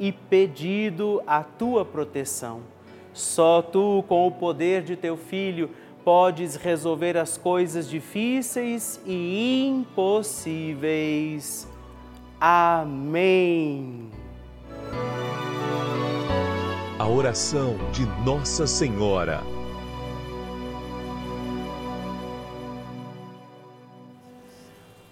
[0.00, 2.62] e pedido a tua proteção.
[3.12, 5.68] Só tu, com o poder de teu filho,
[6.02, 11.68] podes resolver as coisas difíceis e impossíveis.
[12.40, 14.08] Amém.
[16.98, 19.59] A oração de Nossa Senhora.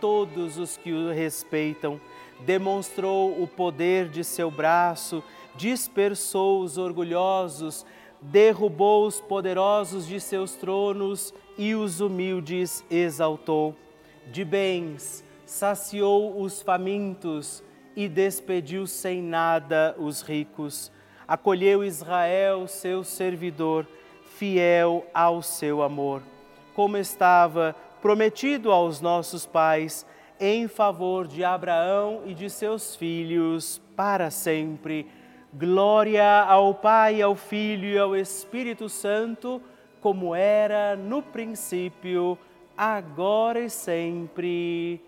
[0.00, 2.00] todos os que o respeitam.
[2.40, 5.22] Demonstrou o poder de seu braço
[5.56, 7.84] dispersou os orgulhosos,
[8.20, 13.74] derrubou os poderosos de seus tronos e os humildes exaltou.
[14.30, 17.62] De bens saciou os famintos
[17.94, 20.92] e despediu sem nada os ricos.
[21.26, 23.86] Acolheu Israel, seu servidor,
[24.36, 26.22] fiel ao seu amor,
[26.74, 27.74] como estava
[28.06, 30.06] prometido aos nossos pais,
[30.38, 35.08] em favor de Abraão e de seus filhos para sempre.
[35.52, 39.60] Glória ao Pai, ao Filho e ao Espírito Santo,
[40.00, 42.38] como era no princípio,
[42.78, 45.00] agora e sempre.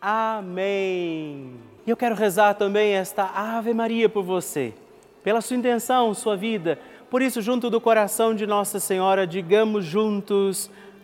[0.00, 1.56] Amém.
[1.86, 4.72] Eu quero rezar também esta Ave Maria por você,
[5.22, 6.78] pela sua intenção, sua vida.
[7.10, 10.70] Por isso, junto do coração de Nossa Senhora, digamos juntos: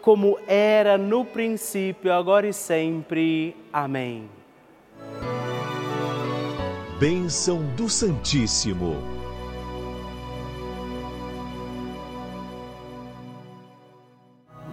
[0.00, 3.56] como era no princípio, agora e sempre.
[3.72, 4.28] Amém.
[6.98, 8.96] Bênção do Santíssimo.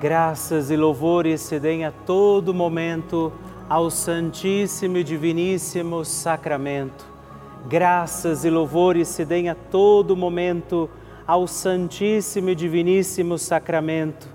[0.02, 3.32] Graças e louvores se deem a todo momento
[3.70, 7.06] ao Santíssimo e Diviníssimo Sacramento.
[7.68, 10.90] Graças e louvores se deem a todo momento
[11.26, 14.35] ao Santíssimo e Diviníssimo Sacramento.